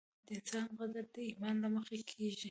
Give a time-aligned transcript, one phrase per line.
[0.25, 2.39] د انسان قدر د ایمان له مخې کېږي.